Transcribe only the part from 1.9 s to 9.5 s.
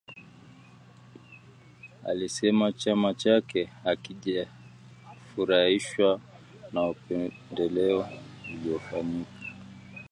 Alisema chama chake hakijafurahishwa na upendeleo uliofanyika